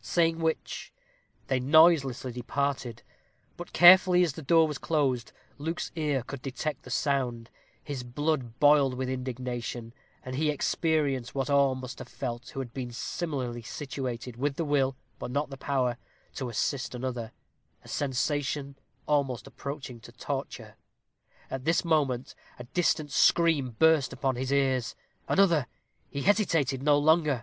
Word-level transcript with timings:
Saying 0.00 0.38
which, 0.38 0.92
they 1.48 1.58
noiselessly 1.58 2.30
departed. 2.30 3.02
But 3.56 3.72
carefully 3.72 4.22
as 4.22 4.34
the 4.34 4.40
door 4.42 4.68
was 4.68 4.78
closed, 4.78 5.32
Luke's 5.58 5.90
ear 5.96 6.22
could 6.22 6.40
detect 6.40 6.84
the 6.84 6.88
sound. 6.90 7.50
His 7.82 8.04
blood 8.04 8.60
boiled 8.60 8.94
with 8.94 9.08
indignation; 9.08 9.92
and 10.24 10.36
he 10.36 10.50
experienced 10.50 11.34
what 11.34 11.50
all 11.50 11.74
must 11.74 11.98
have 11.98 12.08
felt 12.08 12.50
who 12.50 12.60
have 12.60 12.72
been 12.72 12.92
similarly 12.92 13.62
situated, 13.62 14.36
with 14.36 14.54
the 14.54 14.64
will, 14.64 14.94
but 15.18 15.32
not 15.32 15.50
the 15.50 15.56
power, 15.56 15.98
to 16.36 16.48
assist 16.48 16.94
another 16.94 17.32
a 17.82 17.88
sensation 17.88 18.76
almost 19.08 19.48
approaching 19.48 19.98
to 20.02 20.12
torture. 20.12 20.76
At 21.50 21.64
this 21.64 21.84
moment 21.84 22.36
a 22.56 22.62
distant 22.62 23.10
scream 23.10 23.74
burst 23.80 24.12
upon 24.12 24.36
his 24.36 24.52
ears 24.52 24.94
another 25.28 25.66
he 26.08 26.22
hesitated 26.22 26.84
no 26.84 26.96
longer. 26.96 27.42